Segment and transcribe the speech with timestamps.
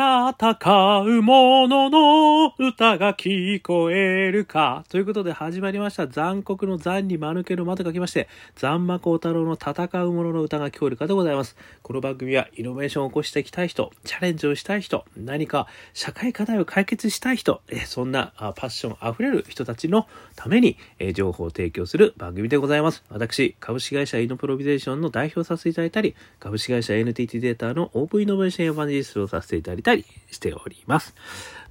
[0.00, 4.84] 戦う者のの歌が聞こえるか。
[4.90, 6.06] ということで始まりました。
[6.06, 11.56] 残酷の残に間抜けの間と書きまして、残魔高太郎の戦う者の歌が聞こえるかでございます。
[11.82, 20.06] この番組はイノベーションを起こしていきたい人、チャレンジをしたい人、何か社会課題を解決したい人、えそんなパッションあふれる人たちの
[20.36, 23.02] ためにえ情報を提供する番組でございます。
[23.08, 29.87] 私、株式会社イノプロビゼーションの代表させていただいたり、株式会社 NTT データのオープンイノベーションエヴァンジリストをさせていただいたり
[30.30, 31.14] しております。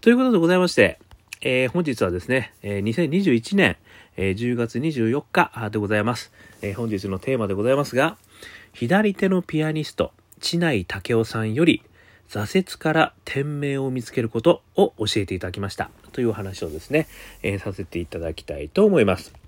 [0.02, 1.00] ということでございまして、
[1.42, 3.78] えー、本日はですね、えー、2021年、
[4.16, 6.76] えー、10月24日でございます、えー。
[6.76, 8.18] 本日のテーマでございますが、
[8.74, 11.84] 左手のピアニスト、知内武雄さんより、
[12.30, 15.90] 挫折から天命を見つけることを教えていただきました。
[16.12, 17.08] というお話をですね、
[17.44, 19.47] えー、させていただきたいと思います。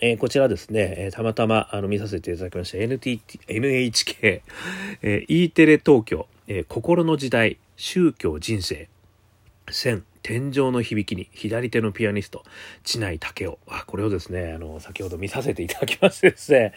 [0.00, 4.42] えー、こちらですね、えー、たまたまあの見させていただきました NTT、NHK、
[5.02, 8.88] えー、E テレ東京、えー、心の時代、宗教人生、
[9.70, 12.42] 線、天井の響きに左手のピアニスト、
[12.84, 13.58] 知内武雄。
[13.66, 16.72] あ、これをですね、あの、先ほど見させていただきましてですね、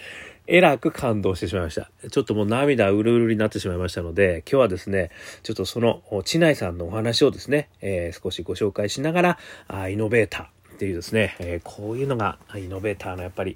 [0.48, 1.92] えらく感動してしまいました。
[2.10, 5.12] ちょっともう涙うるうるになってしまいましたので、今日はですね、
[5.44, 13.56] ちょっとその、知内さんのお話をですね、えー、少しご紹介しながら、あイノベーター、っていうですね、えー、こういうのがイノベーターのやっぱり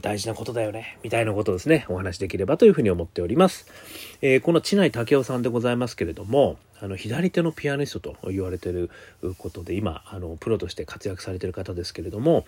[0.00, 3.68] 大事なことだよね、みたいなことをですね、お話しできればというふうに思っております。
[4.22, 8.90] えー、この知内武雄さんでございますけれども、あの左手のピアニストと言われてる
[9.38, 12.44] ことで今あのプロとして活躍されてる方ですけれども、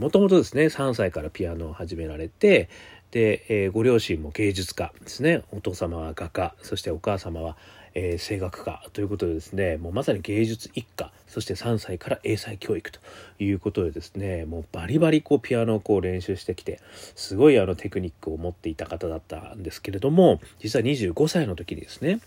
[0.00, 2.68] もともとですね3歳からピアノを始められて
[3.12, 7.56] で、えー、ご両親も芸術家ですねお父様は画家そしてお母様は
[7.94, 13.00] えー、声楽家ということでですねもうまさに芸術一家そして3歳から英才教育と
[13.38, 16.80] いうことでですねもうバリバリこうピアノをこう練習してきて
[17.14, 22.20] すごいあのテクニックを持っていた方だったんですけれども実は25歳の時にですね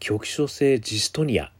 [0.00, 1.52] 局所性ジストニア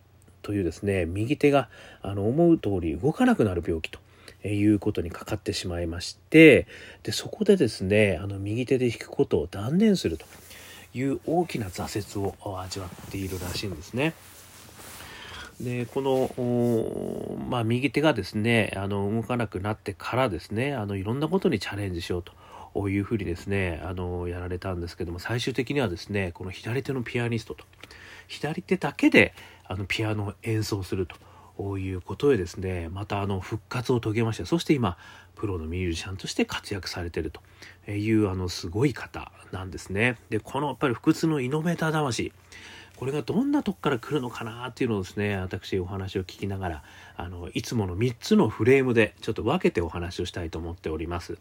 [0.42, 1.68] というですね右手が
[2.02, 4.00] あの思う通り動かなくなる病気と
[4.48, 6.67] いうことにかかってしまいまして
[7.05, 10.27] でそこでですねあの右手で弾くことを断念すると。
[10.95, 14.14] いう大きな挫折を味わっているらしいんですね。
[15.61, 22.25] でこの、まあ、右手がですねあの動かなくなってからですねあのいろんなことにチャレンジしよう
[22.75, 27.64] というふうにですねあのやられたんですけども最終的にはですねこの左手のピアニストと
[28.29, 31.17] 左手だけであのピアノを演奏すると。
[31.62, 34.96] こういうことでですねまたあの復活を遂げましてそして今
[35.36, 37.40] プロのミュージシャンとして活躍されてると
[37.89, 40.18] いうあのすごい方なんですね。
[40.28, 42.33] でこのやっぱり不屈のイノベーター魂
[42.96, 46.83] これがどんなとこから来るのかなっていうのをですね私お話を聞きながら
[47.17, 51.39] あのいつもの3つのフレームでちょっと分けてお話をしたいと思っております。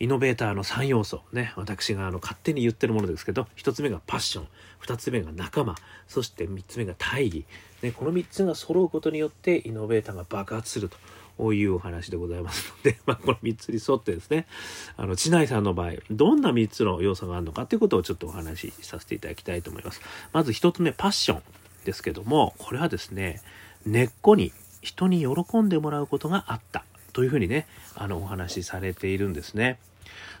[0.00, 4.48] イノベーターの3要素ね私があの勝手に言ってるものですけど1つ目がパッション
[4.82, 5.74] 2つ目が仲間
[6.06, 7.44] そして3つ目が大義、
[7.82, 10.96] ね、この3つが揃うことによってイノベーターが爆発すると。
[11.52, 14.48] いうお話でございますので、 まあ、この3つに沿ってですね、
[14.96, 20.00] あの、知内さんの場合、どんな3つの要素があるのかということをちょっとお話しさせていただきたいと思います。
[20.32, 21.42] まず1つ目、パッション
[21.84, 23.40] ですけども、これはですね、
[23.86, 24.50] 根っこに
[24.82, 26.84] 人に喜んでもらうことがあった
[27.18, 29.78] というふうにね、あの、お話しされているんですね。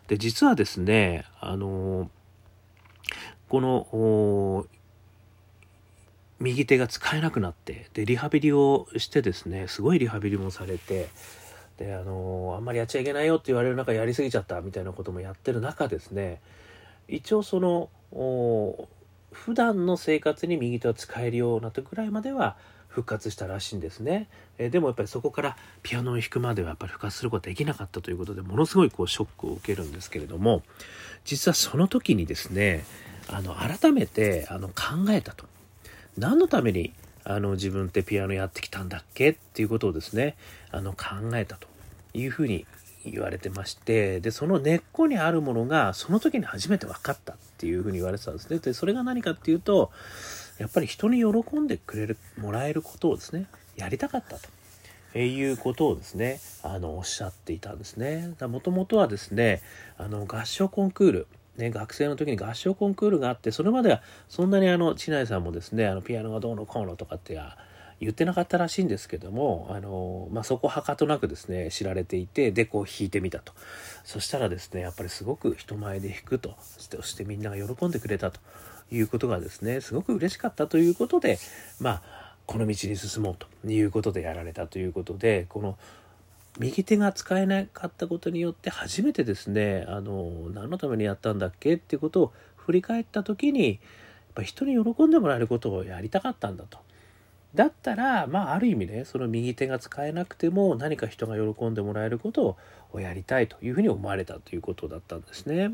[0.08, 2.10] で実はですねあの
[3.48, 4.66] この
[6.40, 11.08] 右手が使えなくなってでリハビリをしてですねすごいリハビリもされて
[11.76, 16.40] であのあんまりやっちゃいけないよって言われる中やりすぎちゃったみたいなこともやってる中ですね
[17.06, 17.88] 一応その
[19.32, 22.56] 普段の生活に右手を使えるようなとぐらいまでは
[22.88, 24.28] 復活したらしいんですね、
[24.58, 30.62] えでもやっぱりそこからピアノを弾くまではやっぱり復活することができなかったということでものすごいこうショックを受けるんですけれども
[31.24, 32.84] 実はその時にですね
[33.28, 35.46] あの改めてあの考えたと。
[36.16, 40.34] 何のためにあの自分ってピアノやってきたんだっけっていうことをですね
[40.72, 41.68] あの考えたと
[42.14, 42.66] いうふうに
[43.04, 48.58] 言われてましてでその根っこにあるものがその時に初めて分かったっていうふうに言われてたんですね。
[48.58, 49.90] でそれが何かっていうと
[50.58, 53.46] やっぱり人に喜んでくれるもらえることをですね
[53.76, 54.48] やりたかったと。
[55.14, 58.34] えいうことをですねあのおっしゃっていたんですね。
[58.40, 59.62] もともとはですね
[59.96, 61.26] あの合唱コンクール
[61.58, 67.36] ね、学生の時に合唱コンクールがあってそれまではそんなにあの知内さんもですねあのピアノがどうのこうのとかって
[68.00, 73.52] 言ってなかったらしいんですけどもあの、まあ、そこはかとなくですね知られていてでこう弾いてみたと
[74.04, 78.40] そしたらですねやっぱりすごく人前で弾くとそしてみんなが喜んでくれたと
[78.90, 81.38] いうことがですねすごく嬉しかったということで
[81.80, 82.02] まあ
[82.46, 85.76] この道に進もうということでやられたということでこの
[86.58, 91.74] 右手が使えなかったことによって初めてですねあの何のためにやったんだっけ？
[91.74, 93.78] っていうことを振り返った時にやっ
[94.34, 96.78] ぱ人に喜んでもらえることをやりたかったんだと。
[97.54, 102.56] だったらまあある意味ねその右手が使えなくても何か人が喜んでもらえること
[102.92, 105.70] をやりたいというふうに思われたということだったんですね。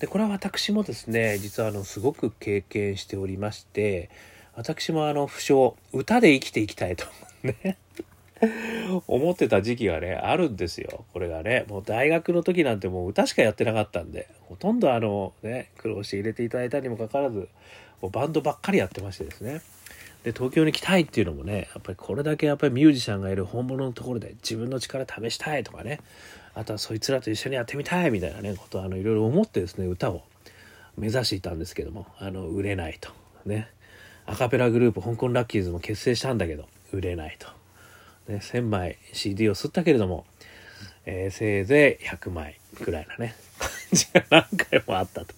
[0.00, 4.10] でこれは私もですね実はあのすごく経験しておりまして
[4.54, 7.06] 私もあの不詳歌で生きていきたいと
[7.42, 7.78] ね。
[9.06, 11.04] 思ってた時期がねあるんですよ。
[11.12, 17.48] これがねもう大学の時なんてもう歌しかやってなかったんでほとんどあのね苦労して入れていただいたにもかかわらず
[18.02, 19.62] もうバンドばっかりやってましてですね。
[20.22, 26.00] で東京に来たいっていうのもねやっぱりこれだけやっぱりミュージシャンがいる本物のところで自分の力試したいとかね
[26.56, 30.22] あとはそいつらと一緒にやってみたいみたいなねことをあのいろいろ思ってですね歌を。
[30.96, 33.10] 目指していたんですけどもあの売れないと。
[33.44, 33.68] ね。
[34.24, 37.46] アカペラグループ香港ラッキーズも結成したんだけど売れないと。
[38.32, 40.24] ね、1000枚 CD を吸ったけれども、
[41.04, 45.34] えー、せいぜい100枚ぐらいなね、感じが何回もあったと。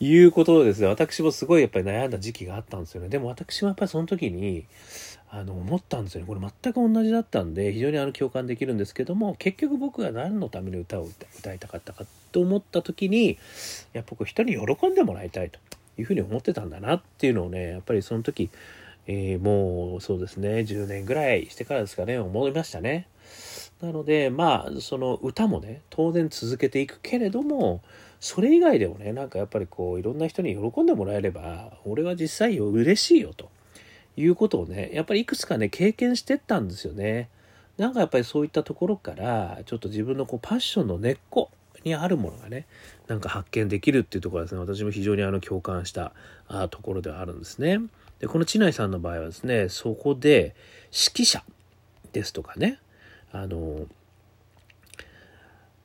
[0.00, 0.88] いうことですね。
[0.88, 3.08] 私もすごいやっぱり悩んだ時期があったんですよね。
[3.08, 4.66] でも私もやっぱりその時に、
[5.30, 6.26] あの、思ったんですよね。
[6.26, 13.38] これ全く同じだったんで、非常にあの共感できるんですけども、結局僕が何のために歌を歌いたかったかと思った時に、
[13.92, 15.58] やっぱ人に喜んでもらいたいと
[15.98, 18.50] いうふうに思ってたんだなっていうのをね、やっぱりその時、
[19.06, 23.08] えー、もうそうですね10年ぐらいしてからですかね思いましたね。
[23.80, 27.82] なのでまあその歌もね当然続けていくけれども
[28.20, 33.48] それ以外でもねなんかやっぱりこういろんな人に喜んでもらえれば俺は実際嬉しいよと
[34.20, 37.28] いうことをねやっぱりいくつかね経験してったんですよね。
[37.76, 41.50] なんかやっぱりそういったところからちょっと自分のこうパッションの根っこ
[41.84, 42.66] にあるものがね
[43.08, 46.12] なんか発見できるっていうところはですね私も非常にあの共感した
[46.46, 47.80] あところではあるんですね。
[48.18, 50.54] でこの知内さんの場合はですねそこで
[50.92, 51.42] 指揮者
[52.12, 52.78] ですとかね
[53.32, 53.86] あの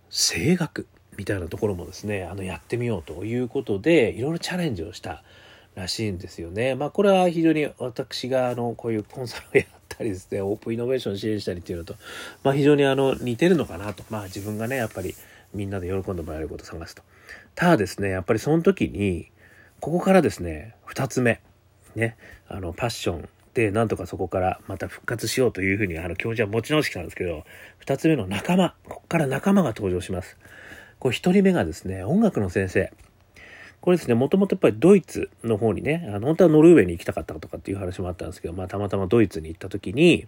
[0.09, 5.23] 声楽みたいなところもですねあのやってみようということでいろいろチャレンジをした
[5.75, 6.75] らしいんですよね。
[6.75, 11.95] まあこれは非常に私があのこういうコンサルをやったりですねオープンイノベーション支援したりっていうのと、
[12.43, 15.15] まあ、非常にあの似てるのかなとまあ自分がねやっぱり
[15.53, 17.03] みんなで喜んでもらえることを探すと。
[17.53, 19.29] ただですねやっぱりその時に
[19.79, 21.41] ここからですね2つ目
[21.95, 22.17] ね、
[22.47, 27.45] あの、パッションで、なんとかそこからまた復活しようというふうに、あの、教授は持ち直してきたんですけど、
[27.79, 30.37] 二つ目の仲間、ここから仲間が登場します。
[30.99, 32.91] これ一人目がですね、音楽の先生。
[33.85, 40.25] これですね、もともとやっぱりドイツの方にね、あの、本当はノルウェーに行きたかったとかっていう話もあったんですけど、まあ、たまたまドイツに行った時に、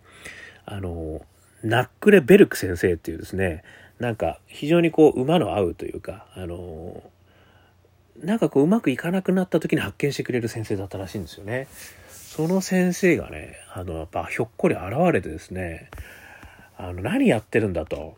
[0.67, 1.25] あの、
[1.63, 3.63] ナックレ・ベルク先生っていうですね、
[3.97, 7.01] なんか非常にこう馬の合うというか、あの、
[8.21, 11.67] なんかこううまくいかなくなった時に発見してくれる先生だったらしいんですよね。
[12.11, 15.89] その先生がね、あの、やっぱひょっこり現れてですね、
[16.77, 18.17] あの、何やってるんだと。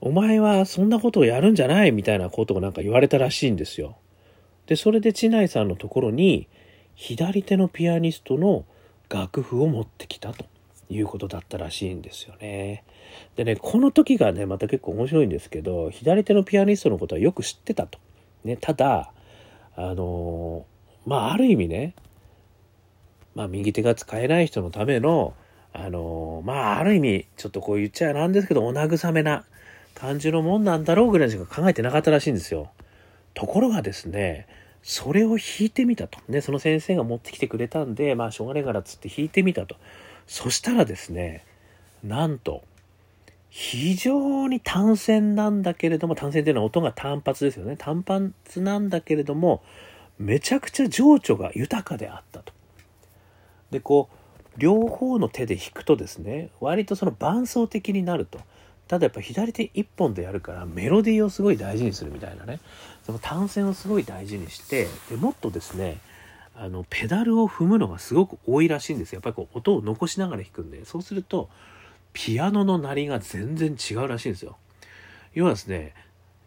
[0.00, 3.98] お前はそんなことをやるんじゃないみたいなことをなんか言われたらしいんですよ。
[4.66, 6.48] で、それで知内さんのところに、
[6.94, 8.64] 左手のピアニストの
[9.08, 10.44] 楽譜を持ってきたと
[10.88, 12.84] いうことだったらしいんですよね。
[13.36, 17.98] でね、この時がね、また結構面白いんですけど、左手のピアニストのことはよく知ってたと。
[18.44, 19.12] ね、ただ、
[19.74, 20.66] あの
[21.06, 21.94] まあ、ある意味ね、
[23.34, 25.34] まあ、右手が使えない人のための、
[25.72, 29.44] あのまあ、ある意味、ちょっとこう言っちゃなんですけど、お慰めな
[29.94, 32.70] 感じのもんなんだろうぐらいしか考えてなかったらしいんですよ。
[33.34, 34.46] ところがですね、
[34.82, 36.18] それを弾いてみたと。
[36.28, 39.76] ね、その先生が持ってきてくれたんで、まあ、しょうがねえからっつって弾いてみたと。
[40.26, 41.44] そしたらですね、
[42.02, 42.64] なんと、
[43.48, 47.76] 非常に単線なんだけれども、単線っていうのは音が単発ですよね。
[47.76, 49.62] 単発なんだけれども、
[50.18, 52.52] めちゃくちゃ情緒が豊かであったと。
[53.70, 54.16] で、こう、
[54.58, 58.40] 両方の手で弾くとですね、割とその伴奏的になると。
[58.92, 62.60] ただやっぱ左手一本でやるからメロディーをすごい大事にするみたいなね。
[63.06, 65.96] その単線をすごい大事にして、でもっとですね、
[66.54, 69.14] あの、ペダルを踏むのがすごく多いらしいんです。
[69.14, 71.48] やっぱりこう音を残しながら弾くんで、そうすると、
[72.12, 74.58] ピアノの鳴りが全然違うらしいんですよ。
[75.32, 75.94] 要はですね、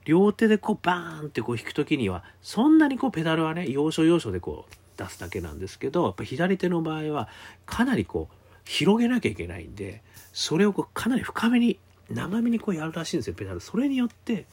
[0.04, 7.28] 両手でこうバーンってこう弾く時には、そんなにこうペダルはね、要所要所でこう出すだけなんですけど、やっぱ左手の場合は
[7.66, 8.36] かなりこう
[8.66, 13.60] 広げなきゃいけないんで、それをこうかなり深めに、長めにこうやるらしいんですよ、ペダル。
[13.60, 14.46] それによって、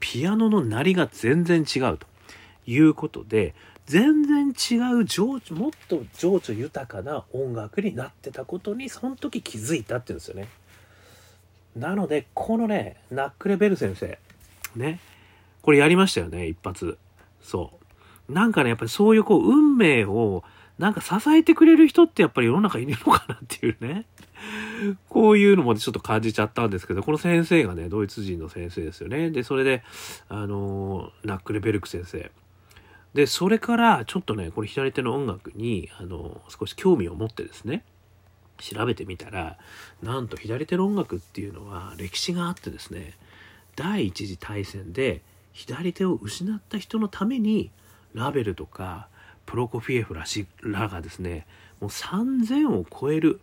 [0.00, 2.06] ピアノの鳴りが全然違うと。
[2.66, 3.54] いうことで、
[3.86, 10.48] 全然違う情緒もっと情緒豊かな音楽になってたことにその時気づいたっていうんですよね。
[11.76, 14.18] なのでこのねナックレベル先生
[14.74, 14.98] ね
[15.62, 16.98] これやりましたよね一発。
[17.40, 17.72] そ
[18.28, 18.32] う。
[18.32, 20.42] なんかねやっぱりそういうこう運命を
[20.78, 24.04] なんか支えてくれる人ってやっぱり世の中いるのかなっていうね
[25.08, 29.30] こういうのもちょっと感じちゃったんですけど、この先生がね、ドイツ人の先生ですよね。
[29.30, 29.82] で、それで、
[30.28, 32.30] あのナックレベルク先生。
[33.14, 37.82] で、それからちょっとね、これ左手の音楽に、あの、少し興味を持ってですね、
[38.58, 39.58] 調べてみたら
[40.02, 43.14] なんと左手の音楽っていうのは歴史があってですね
[43.76, 47.70] 第一次大戦で左手を失った人のために
[48.14, 49.08] ラベルとか
[49.46, 51.46] プロコフィエフらしらがですね
[51.80, 53.40] もう3,000を超える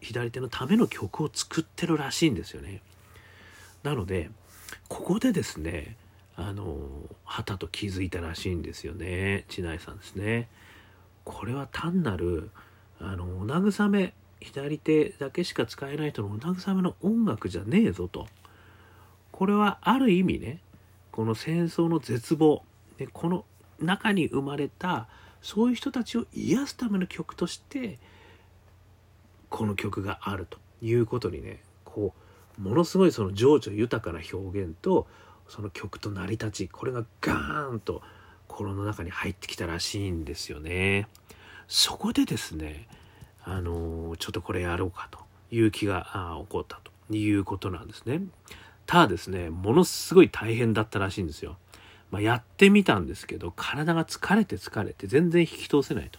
[0.00, 2.80] 左手のための曲を作ってるらしいんですよね。
[3.82, 4.30] なので
[4.88, 5.96] ここでですね
[6.36, 6.78] あの
[7.24, 10.48] 旗と気づいたらしいんですよね知内さんですね。
[11.24, 12.50] これは単なる
[13.00, 18.28] あのお慰め左手だけしか使えない人のお慰めの音楽じゃねえぞと
[19.32, 20.60] これはある意味ね
[21.10, 22.62] この戦争の絶望
[22.96, 23.44] でこの
[23.80, 25.08] 中に生まれた
[25.42, 27.98] そういう人たちを癒すための曲として
[29.48, 32.12] この曲があるということにねこ
[32.58, 35.06] うものすごいその情緒豊かな表現と
[35.48, 38.02] その曲と成り立ちこれがガーンと
[38.46, 41.06] 心の中に入ってきたらしいんですよね。
[41.68, 42.88] そこでですね
[43.44, 45.20] あのちょっとこれやろうかと
[45.50, 48.22] いう気が起こったということなんですね。
[48.86, 51.56] ただですねものすごい大変だったらしいんですよ。
[52.10, 56.18] まあ、やってみたんですけど体が疲れて疲れて全然引き通せないと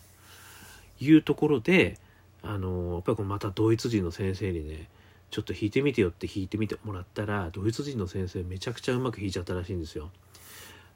[1.03, 1.97] いうところで
[2.43, 4.87] あのやっぱりまたドイツ人の先生にね
[5.31, 10.09] ちょっと弾いてみてよって弾いてみてもらったらドイツ人の先生めちゃくちゃうまく弾いちゃったらしいんですよ。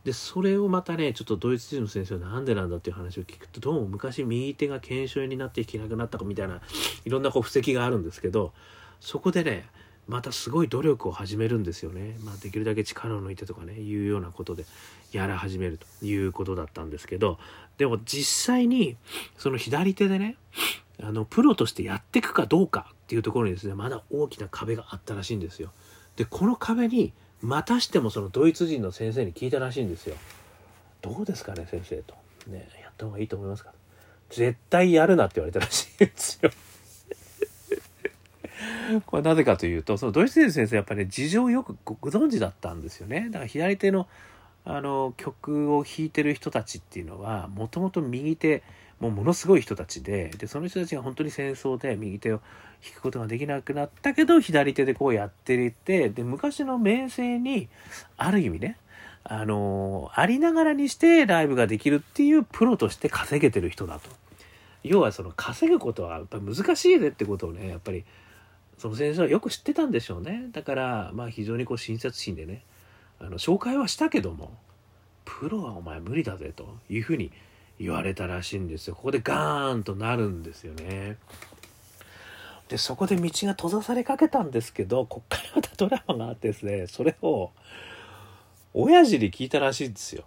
[0.03, 6.59] でそれをまたねちょっとドイツ人の先生は何でなんだっていう話を聞くとどうも昔右手が腱鞘炎になって弾けなくなったかみたいな
[7.05, 8.51] いろんなこう布石があるんですけど
[8.99, 9.65] そこでね
[10.07, 14.65] またすごい努力を始めるんですよね、まあ、できるだけ力を抜いてとかねいうようなことで
[15.11, 17.39] やら始めるということだったんですけど
[17.77, 18.97] でも実際に
[19.37, 20.35] その左手でね
[21.01, 25.71] あのプロとしてやっていくかどうかっていうところにですねまだ大きな壁があったらしいんですよ。
[26.15, 30.15] でこの壁にまたしてもそのドイツ人の先生に聞いたらしいんですよ。
[31.01, 32.13] どうですかね先生と。
[32.47, 33.71] ねやった方がいいと思いますか？
[34.29, 36.51] 絶対やるなって言われたらしいんですよ。
[39.05, 44.07] これなぜかというとそのドイツ人先生やっぱりね事情をよくご存知だったんですよねだから左手の
[44.65, 48.63] あの曲を弾いてる人たちっていうのはもともと右手
[49.01, 52.39] もうものすごい人たちででその人たちが本当に戦争で右手を
[52.81, 57.67] 弾くことができなくなったけど左手でこうやっていてで昔の名声に
[58.15, 58.77] ある意味ね
[59.25, 64.09] あのありながらにしてライブができるっていうプロとして稼げてる人だと。
[64.83, 68.03] 要はその稼ぐことはやっぱ難しいねってことをねやっぱり
[68.77, 70.47] その先生はよく知ってたんでしょうね。
[70.51, 72.63] だからまあ非常にこう親切心でね
[73.19, 74.51] あの紹介はしたけども
[75.25, 77.31] プロはお前無理だぜというふうに
[77.79, 78.95] 言われたらしいんですよ。
[78.95, 81.17] ここでガーンとなるんですよね。
[82.69, 87.51] でそこで道が閉ざされかけたんですけどこっからまたドラマがあってですねそれを
[88.73, 90.23] 親父に聞いたらしいんですよ。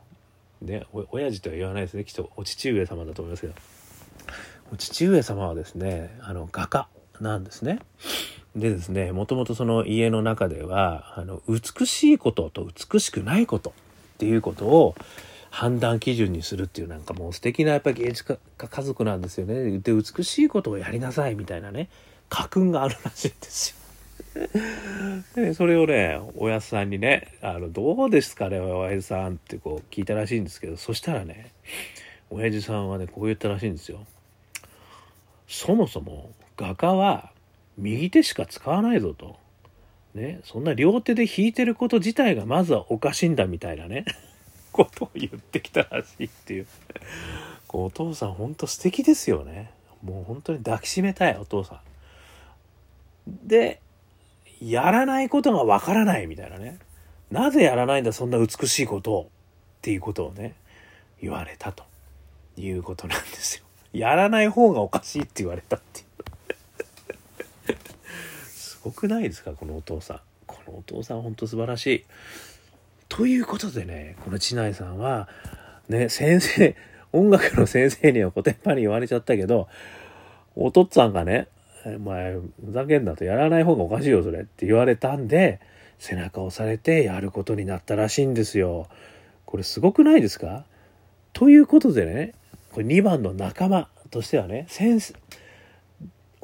[0.62, 2.04] ねお親父とは言わないですね。
[2.04, 3.54] きっとお父上様だと思いますけど。
[4.72, 6.88] お父上様はですねあの画家。
[7.20, 7.80] なんですね
[8.54, 13.72] でですねもともとその家の中ではあの美しいことと美しくないことっ
[14.18, 14.94] ていうことを
[15.50, 21.88] 判断基準にするっていうなんかもう素敵なやっぱり芸術家家族なんですよねで美しいことをやりなさいみたいなね
[22.28, 23.76] 家訓があるらしいんですよ。
[25.34, 31.52] でそれをねおやさんにね「あのどうですかねおやじさん」ってこう聞いたらしいんですけどそしたらね
[32.30, 34.04] 親父さんはねこう言ったらしいんですよ。
[35.48, 37.30] そもそも画家は
[37.76, 39.36] 右手しか使わないぞと。
[40.14, 44.04] ね、そんな両手で弾いてること自体がまずはおかしいんだみたいなね。
[44.72, 46.66] ことを言ってきたらしいっていう
[47.70, 49.70] お父さんほんと素敵ですよね。
[50.02, 53.48] もう本当に抱きしめたいお父さん。
[53.48, 53.80] で
[54.60, 56.78] やらないことがわからないみたいなね。
[57.30, 59.26] なぜやらないんだそんな美しいことをっ
[59.82, 60.54] ていうことをね
[61.20, 61.84] 言われたと
[62.56, 63.64] いうことなんですよ。
[63.92, 66.05] やらない方がおかしいって言われたっていう。
[68.86, 69.52] ごくないですか？
[69.52, 70.20] このお父さん。
[70.46, 72.04] このお父さんほんと素晴らしい。
[73.08, 75.28] ということでねこの知内さんは
[75.88, 76.76] ね先生
[77.12, 79.68] 音楽の先生にはコテンパンに言われちゃったけど
[80.54, 81.48] お父っつぁんがね
[81.86, 85.60] 「お前ふざけんなとやらない方がおかしいよそれ」って言われたんで
[85.98, 88.88] 背中を押されてやることになったらしいんですよ。
[89.44, 90.64] これすごくないですか？
[91.32, 92.34] ということでね
[92.72, 95.14] これ2番の仲間としてはね先生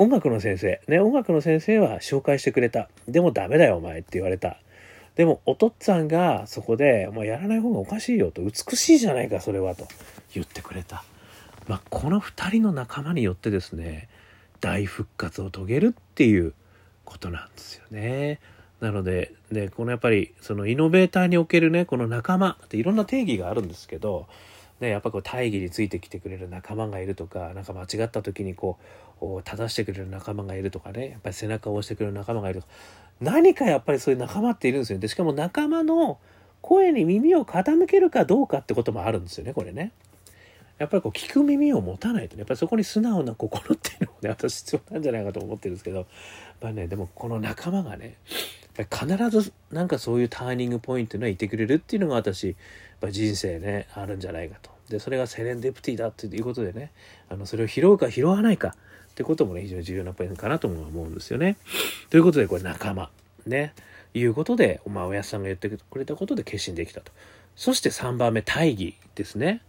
[0.03, 2.89] 音楽の先生、ね、音楽の先生は紹介してくれた。
[3.07, 4.57] でもダメだよ、お前って言われた。
[5.15, 9.87] でも、お父っつぁんがそこで、もうやらない方がおかしいよと、美しいじゃないか、それは、と
[10.35, 11.05] 言ってくれた。
[11.69, 14.09] まあ、この2人の仲間によってですね、
[14.61, 16.53] 大復活を遂げるっていう
[17.05, 18.41] ことなんですよね。
[18.81, 24.27] なので、ね、このやっぱり、そのイノベーターにおけるね、この仲間っていろんな定義があるんですけど、
[24.83, 28.85] ね、やっぱこう大義についてきてくれる仲間がいるとか何か間違った時にこう
[29.45, 31.11] 正してくれる仲間がいるとかね。
[31.11, 32.73] やっぱり背中を押してくれる仲間がいるとか。
[33.21, 35.03] 何かやっぱりそういう仲間っているんですよね。
[35.03, 36.19] でしかも仲間の
[36.61, 39.93] 声に耳を傾けるかどうかってこともあるんですよねこれね。
[40.79, 42.41] やっぱりこう聞く耳を持たないとね。
[42.41, 45.99] やっぱりそこに素直な心っていうのもね私必要なんじゃないかと思ってるんですけど。
[45.99, 46.07] やっ
[46.61, 48.17] ぱりねでもこの仲間がね
[48.77, 52.57] 必ずなんかそういうターニングポイントにはいてくれるっていうのが私
[53.11, 54.71] 人生ねあるんじゃないかと。
[54.89, 56.91] でそれがセレンデプティだということでね
[57.29, 58.75] あのそれを拾うか拾わないか。
[59.13, 61.57] ってこともね非常に重要なポイントかなとも思うんですよね。
[62.11, 63.11] ということでこれ仲間
[63.47, 63.75] ね
[64.15, 67.13] いうことで、まあ、おやさんが言ってくれたことで決心できたと。
[67.55, 69.61] そして3番目大義ですね。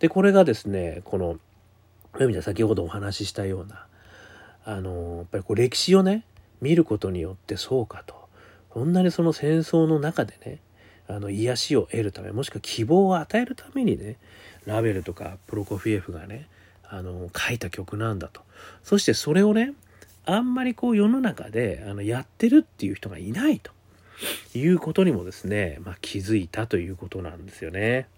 [0.00, 1.38] でこれがですねこの
[2.12, 3.86] 読みで先ほどお話ししたような
[4.64, 6.24] あのやっぱりこう歴史をね
[6.60, 8.14] 見ることによってそうかと
[8.70, 10.58] こんなにその戦争の中でね
[11.08, 14.16] あの癒しを得るためもしくは希望を与えるためにね
[14.66, 16.46] ラベルとかプロコフィエフがね
[16.84, 18.42] あの書いた曲なんだと
[18.82, 19.74] そしてそれをね
[20.24, 23.72] あんまりこう世の中であのやってるっていう人がいないと
[24.54, 28.08] いうことにもですね、まあ、気づいたということなんですよね。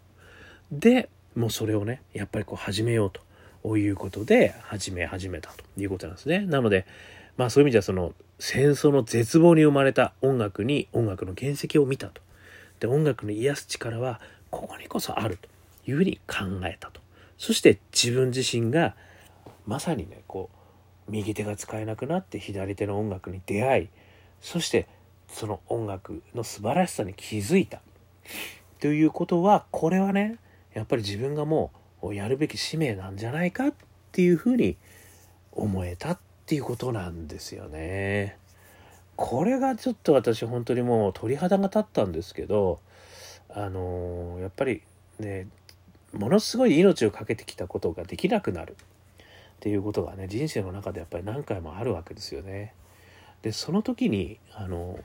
[0.73, 3.11] でもうそれをねやっぱりこう始めよう
[3.63, 6.41] ということで始め始めたということなんですね。
[6.41, 6.87] なので
[7.37, 12.21] まあそういう意味ではその戦争の絶望に生まれた音楽に音楽の原石を見たと。
[12.81, 14.21] で音楽の癒す力は
[14.51, 15.49] ここにこそあると
[15.89, 17.01] いうふうに考えたと。
[17.39, 18.95] そして自分自身が
[19.67, 20.51] まさにねこ
[21.09, 23.89] う右手が使えなくなって左手の音楽に出会い
[24.41, 24.87] そして
[25.29, 27.81] その音楽の素晴らしさに気づいた
[28.81, 30.39] ということはこれはね
[30.75, 33.75] やっぱり自分がもうやるべき使命なんじゃないかっ
[34.13, 34.77] ていうふうに
[35.53, 38.39] 思えたっていうことなんですよね。
[39.17, 42.81] これがちょっと私本当にもう鳥肌が立ったんですけど
[43.51, 44.83] あのー、やっぱり
[45.19, 45.47] ね
[46.15, 48.77] ものすごい命を懸けてきたことができなくなる
[49.61, 52.73] っていうことがね人生の中でやっぱり何回もあるわけですよね。
[53.43, 54.99] でその時にあの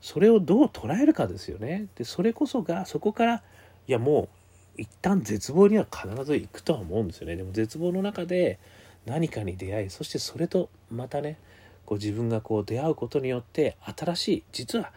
[0.00, 1.86] それをどう捉えるかですよね。
[1.94, 3.42] でそれこそがそこから
[3.86, 4.28] いやも
[4.76, 7.36] う一旦絶望には必ず行くとは思うんですよね。
[7.36, 8.58] でも絶望の中で
[9.06, 11.38] 何かに出会いそしてそれとまたね
[11.86, 14.90] こう自分がこう出会うことによって新しい実は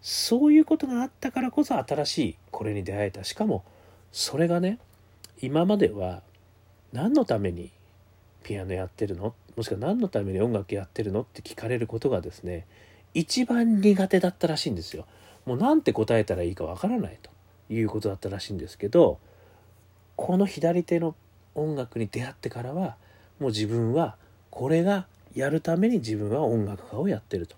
[0.00, 3.64] そういうことがあったからこそ新しいこれに出会えたしかも
[4.12, 4.78] それがね
[5.40, 6.22] 今までは
[6.92, 7.70] 何のために
[8.42, 9.34] ピアノやってるの？
[9.56, 11.22] もしくは何のために音楽やってるの？
[11.22, 12.66] って聞かれることがですね
[13.14, 15.06] 一番苦手だったらしいんですよ。
[15.46, 17.30] もうなんて答えたらいいかわからないと
[17.72, 19.18] いうことだったらしいんですけど
[20.16, 21.14] この左手の
[21.54, 22.96] 音楽に出会ってからは
[23.38, 24.16] もう自分は
[24.50, 27.56] これがやるために自分は音楽家をやってると。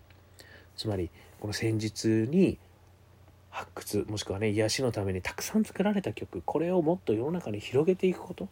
[0.76, 2.58] つまりこの戦術に
[3.50, 8.48] 発掘もしくはね癒しのためにたくさん作られた曲これをもっと世の中に広げていくこと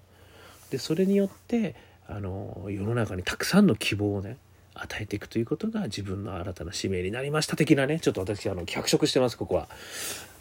[0.70, 1.74] でそれによって
[2.10, 4.36] あの世の中にたくさんの希望をね
[4.74, 9.68] 与えていくということが自分の新たな使命になりました的なねちょっと私あの脚色してますここは。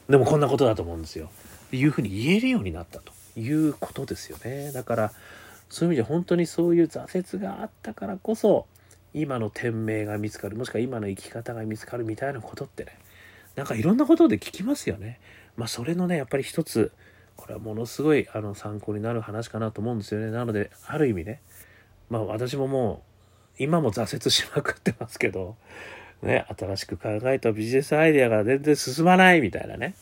[0.09, 1.29] でもこんなことだと思うんですよ。
[1.71, 3.19] いうふうに言えるようになったと。
[3.39, 4.71] いうことですよね。
[4.71, 5.11] だから
[5.69, 8.65] そういう意味で本当にそういう挫折があったからこそ
[9.13, 12.97] 今の天命が見つかるもしくは今の生き方が見つかるみたいなことってね
[13.55, 15.19] なんかいろんなことで聞きますよね。
[15.57, 16.91] まあそれのねやっぱり一つ
[17.39, 21.41] これはものすごいあの参考になる話かなと思うんですよねなのである意味ね
[22.09, 23.01] まあ私もも
[23.57, 25.55] う今も挫折しまくってますけど、
[26.21, 29.95] ね、新しく考えたビジネスアイデアが全然進まないみたいなね。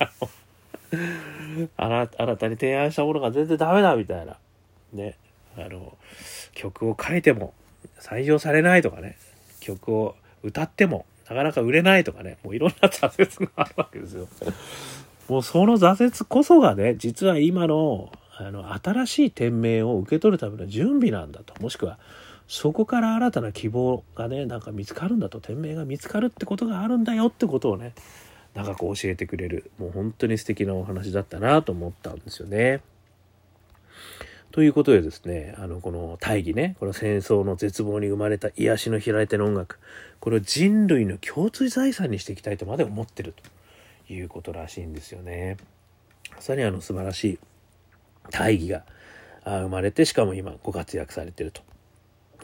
[1.76, 4.38] 新たに提案したものが全然ダメだみたいな。
[4.94, 5.16] ね。
[5.56, 5.96] あの、
[6.52, 7.52] 曲を書いても
[8.00, 9.18] 採用されないとかね。
[9.60, 12.38] 曲を歌ってもなかなか売れないとかね。
[12.44, 14.26] もういろんな挫折があるわけですよ。
[15.28, 21.60] もうその挫折こそがね、実は今の、あの、新しい天命を受け取るための準備なんだと。
[21.62, 21.98] もしくは、
[22.48, 27.92] そこから新たな希望がねなんか見つかるんだと天命が見つかるってことがあるんだよってことをね
[28.54, 32.80] なんかこう教えてくれるもう本当に素敵なお話だったなと思ったんですよね。
[34.52, 39.78] ということでですねあのこの大義ねこの戦争の絶望に生まれた癒しの開いての音楽
[40.20, 43.42] これを人類の共通財産にしていきたいとまで思ってると
[44.08, 45.56] いうことらしいんですよね。
[46.34, 47.38] まさにあの素晴らしい
[48.30, 48.84] 大義が
[49.44, 51.62] 生まれてしかも今ご活躍されてると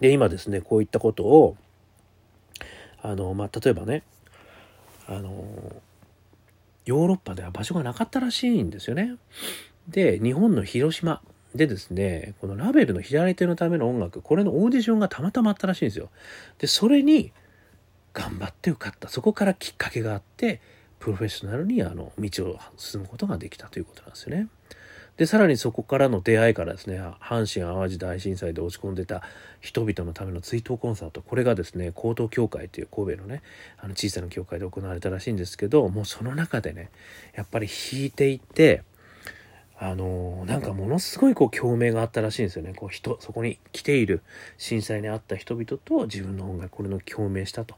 [0.03, 1.57] で、今ですね、こういったことを、
[3.01, 4.03] あの、まあ、例えばね、
[5.07, 5.31] あの、
[6.85, 9.15] ヨーロッパでは場所がなかったらしいんですよね。
[9.89, 11.23] で、日本の広島
[11.55, 16.11] でですね、このラベルの左手のための音楽、これのオーディションがたまたまあったらしいんですよ。
[16.59, 17.33] で、それに
[18.13, 19.09] 頑張って受かった。
[19.09, 20.61] そこからきっかけがあって、
[21.03, 24.47] プロフェッショナルにあの道を進むことができたということなんですよね。
[25.17, 29.21] で、さらにそこからの出会いからですね、阪神淡路大震災で落ち込んでた
[29.61, 33.43] 人々のための追悼コンサート、これがですね、高等教会という神戸のね、
[33.79, 36.91] あの小さな教会で行われたらしいんですけど、もうその中でね、
[37.35, 38.85] やっぱり弾いていって、
[39.81, 42.75] あのなんかものすごいこう共鳴があったらしいんですよね。
[42.75, 44.23] こう人、そこに来ている
[44.57, 47.75] 震災にあった人々と自分の音楽、これの共鳴したと。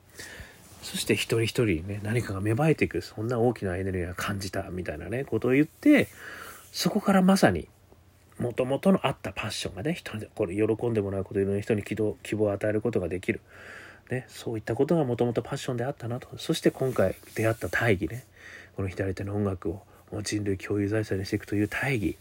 [0.85, 6.09] そして一人一人ね、何かが芽生えていく、そんな大きなエネルギーが感じたみたいなね、ことを言って、
[6.73, 7.69] そこからまさに、
[8.39, 13.41] もともとのあったパッションがね、人に、これ喜んでもらうこと、いろんな人に希望希望を与えることができる。
[14.11, 16.29] ね、そういったことがもともとパッションであったなと。
[16.37, 18.27] そして今回出会った大義ね、
[18.77, 19.83] この左手の音楽を
[20.23, 22.19] 人類共有財産にしていくという大義。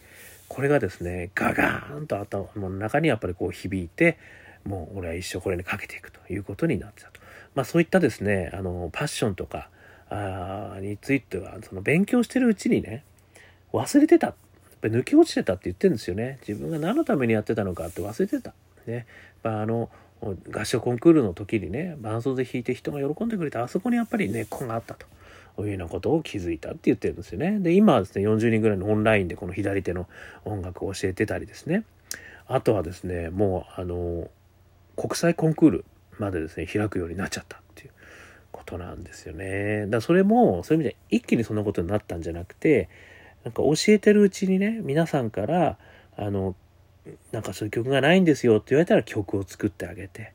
[0.48, 4.18] これがですね、ガガーンと頭の中にやっぱりこう響いて、
[4.64, 7.23] もう俺は一生これにかけていくということになってたと。
[7.56, 9.70] まあそういったですね、あの、パッションとか、
[10.10, 13.04] あについては、その勉強してるうちにね、
[13.72, 14.28] 忘れてた。
[14.28, 14.36] やっ
[14.82, 16.40] ぱ抜け落ちてたって言ってるんですよね。
[16.48, 18.54] 自分が何のためにやってたのかって忘れてた。
[18.86, 19.06] ね。
[19.44, 19.90] まあ、あの、
[20.52, 25.06] 合唱コンクールの時にね、伴奏で弾いて人が喜んでくれた、あそこにやっぱり根っこがあったと。
[25.60, 27.60] いうようなことを気づいたって言ってるんですよね。
[27.60, 30.08] で、今はですね、40人ぐらいのオンラインでこの左手の
[30.46, 31.84] 音楽を教えてたりですね。
[32.48, 34.30] あとはですね、もう、あの、
[34.96, 35.86] 国際コンクール
[36.20, 37.92] までですね開くようになっちゃったっていう
[38.52, 39.86] ことなんですよね。
[39.86, 42.90] だからそれもそういう意味で一気にそんなことになったんじゃなくて
[43.44, 45.78] なんか教えてるうちにね皆さんから
[46.16, 46.56] あの
[47.32, 50.34] なんかそういう曲がないんですよって言われたら曲を作ってあげて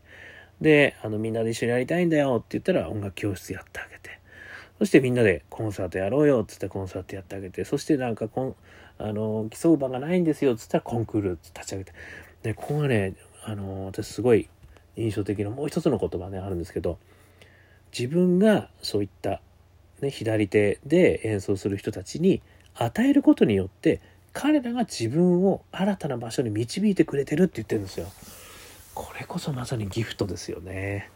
[0.61, 4.19] であのみんなで一緒にやりたいんだよって言ったら音楽教室やってあげて
[4.79, 8.57] そしてみんなでコンサートやろうよっつってコンサートやってあげてそしてなんかこん
[8.99, 11.93] あの競う場がないんですよっつったらコンクール立ち上げて
[12.43, 13.15] でここがね
[13.45, 14.49] あの私すごい
[14.99, 16.99] 印象的なもう一つの言葉ねあるんですけど
[17.97, 19.41] 自分がそういった、
[20.01, 22.43] ね、左手で演奏する人たちに
[22.75, 24.01] 与えることによって
[24.33, 28.07] 彼らが自分を新たな場所に導いてくれてるって言ってるんですよ。
[28.95, 31.11] これこそまさにギフトですよね。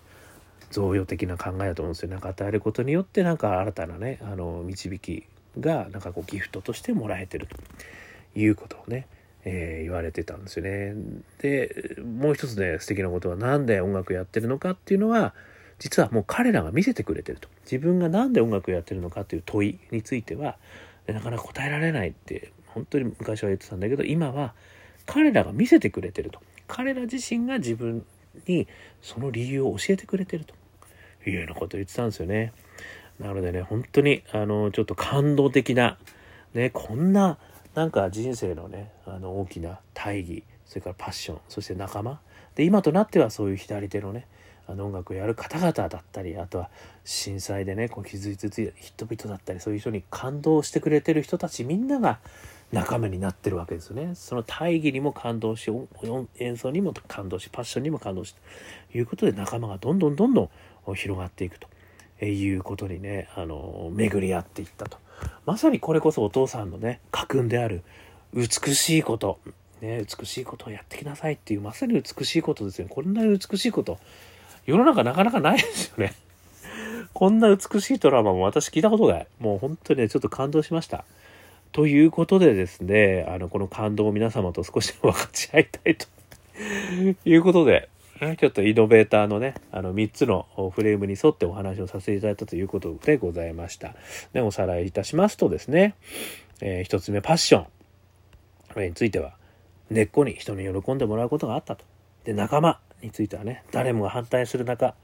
[0.71, 2.09] 贈与的な考えだと思うんですよ。
[2.11, 5.25] なんか与えることによってなんか新たなねあの導き
[5.61, 7.57] がなんかこうギフトとしてもらえてると
[8.39, 9.07] いうことをね
[9.45, 10.95] えー、言われてたんですよね。
[11.39, 15.35] でもう一つね素敵なことは何で音楽やってるのかっていうのは
[15.79, 20.57] 実はもう彼らが見せてくれてると自分が何で音楽やってるのかっていう問いについては
[21.07, 24.55] なかなか答えられないって本当に昔は言ってたんだけど今は
[25.07, 28.05] 彼らが見せてくれてると彼ら自身が自分
[28.47, 28.69] に
[29.03, 30.55] その理由を教えてくれてると
[31.29, 32.53] いうようなことを言ってたんですよね。
[33.19, 35.99] なのでね本当にあのちょっと感動的な
[36.55, 37.39] ねこんな
[37.75, 42.21] なんか人生のねあの大きな大義それからパッションそして仲間
[42.55, 44.27] で今となってはそういう左手のね
[44.69, 46.71] あの音楽をやる方々だったりあとは
[47.05, 52.19] 震災でねこう傷ついた人々だったりそういう人に感動してくれてる人たちみんなが
[52.73, 54.15] 仲間になってるわけですよね。
[54.15, 55.71] その大義にも感動し
[56.39, 58.35] 演奏にも感動しパッションにも感動し
[58.93, 60.51] ということで仲間がどんどんどんど
[60.89, 61.69] ん広がっていくと
[62.25, 64.97] いうことにねあの巡り合っていったと。
[65.47, 67.83] まさにこれこそお父さんのね家訓である
[68.35, 69.39] 美しいこと、
[69.81, 72.87] ね、美しいことをやってきなさいっていうまさに美しいことですよ。
[72.89, 73.99] こんなに美しいこと
[74.67, 76.15] 世の中なかなかないですよね。
[77.13, 79.27] こんな美しいドラマも私聞いたことない。
[79.39, 81.05] もう本当にねちょっと感動しました。
[81.73, 86.07] ということでですねあのこの感動を皆様と少し分かち合いたいと。
[87.25, 87.89] いうことで
[88.39, 93.97] ちょっとイノベーターのね、あの3つのフレームに沿ってお話をさせていただいたということでございました。
[94.33, 95.97] で、おさらいいたしますとですね、
[96.61, 97.67] えー、1つ目、パッション。
[98.73, 99.37] これについては、
[99.91, 101.85] 根っこに人に喜んでもらうことがあったと。
[102.23, 104.95] で、仲間についてはね、誰もが反対する中、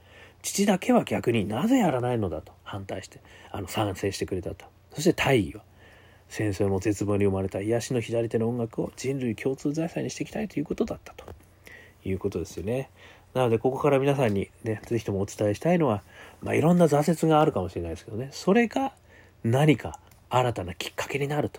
[0.41, 3.19] 父だけは逆になぜやらないのだと反対して、
[3.51, 4.65] あの、賛成してくれたと。
[4.93, 5.63] そして大義は、
[6.29, 11.25] 戦争の絶望に生まれた癒しの左手の音楽を人類共通財産にしていきたいということだったと。
[12.05, 12.89] いうことですよね。
[13.33, 16.01] なので、ここから皆さんにね、ぜひともお伝えしたいのは、
[16.41, 18.93] まあ、いろんな挫折があるかもしれないですけどね、それが
[19.43, 21.51] 何か新たなきっかけになる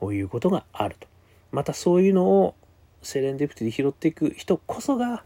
[0.00, 1.08] ということがあると。
[1.50, 2.54] またそういうのを
[3.02, 5.24] セレンディプティで拾っていく人こそが、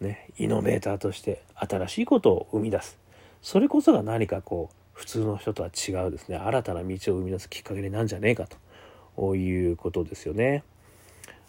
[0.00, 2.98] ね、イノベーターとして新しいことを生み出す。
[3.42, 8.46] それこそが何かこう、普通の人とは違うですね、新たな道を生み出すきっかけになるんじゃねえか
[9.16, 10.64] ということですよね。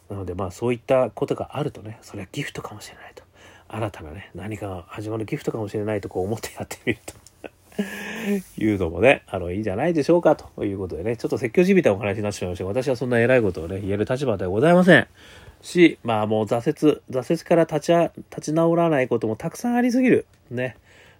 [0.09, 3.23] なのでまあそういったことがあるとねそれはギフトかもしれないと
[3.67, 7.13] 新たなね何かが始まるギフトかもしれないとこう思ってやってみると
[8.57, 15.07] いうのもね、あの、いいんじゃないでしょうか、ということでね、ちょっと説教じみたお話になってしまいました私はそんな偉いことをね、言える立場ではございません。
[15.61, 17.93] し、まあもう挫折、挫折から立ち
[18.29, 20.25] 立ち直らないこともたくさんありすぎる。
[20.51, 20.75] ね。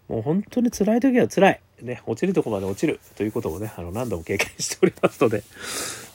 [0.10, 1.62] もう本当に辛い時は辛い。
[1.84, 5.44] ね、落ちるとこまで落ちるということをね、あの、何度も経験しておりますので、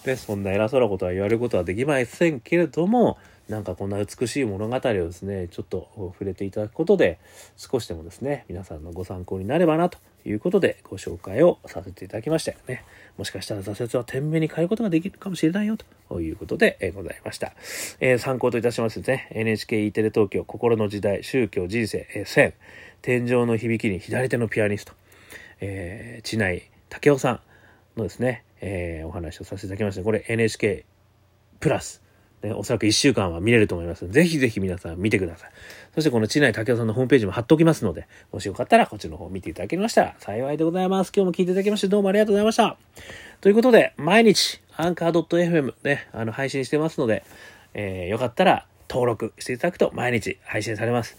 [0.06, 7.18] ね、そんな偉そうなことは言われることはできませんけれども、なんかこんな美しい物語をですね、ちょっと触れていただくことで、
[7.56, 12.84] 少しでもですね、皆さんのご参考になればなということでご紹介をさせていただきましたよね。
[13.16, 15.78] もしかしたら挫折は天命に変えることができるかもしれないよ
[16.08, 17.52] ということで、ございました。
[18.00, 22.52] えー、参考といたしましてね、NHKE テレ東京心の時代宗教人生、え、1000
[23.00, 24.92] 天井の響きに左手のピアニスト、
[25.60, 27.40] えー、知内武雄さん
[27.96, 30.02] のですね、えー、お話をさせていただきました。
[30.02, 30.84] これ NHK
[31.60, 32.02] プラス
[32.42, 35.50] ね、おそらく1週間は見れると思いますぜひぜひ皆さん見てください。
[35.94, 41.12] そしてこの知内武雄さんのホームページも貼っておきますので、もしよかったらこっちの方見ていただけましたら幸いでございます。
[41.14, 42.76] 今日も聞いていただきましてどうもありがとうございました。
[43.40, 47.24] ということで、毎日、アンカー .fm ね、あの、配信してますので、
[47.74, 51.16] えー、よかったら登録していただくと毎日配信されます。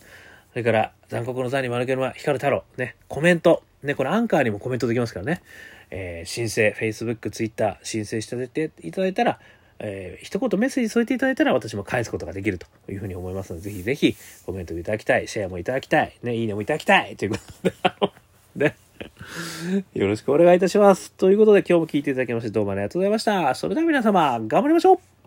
[0.52, 5.42] それから、残酷の残に丸けのは光太郎、ね、コメント、ね、これアンカーにもコメントできますからね、
[5.92, 9.40] えー、申請、Facebook、Twitter 申請していただいたら、
[9.80, 17.16] えー、一言メッセージ添えていただいたら私も返すことができるというふうに思いますので、ぜひぜひコメントいただきたい、シェアもいただきたい、ね、いいねもいただきたい。
[17.16, 18.14] ということ
[18.56, 18.76] で、 ね、
[19.94, 21.12] よろしくお願いいたします。
[21.14, 23.56] ということで今日も聞いていただきましてどうもありがとうございました。
[23.56, 25.18] それでは皆様、頑張りましょう。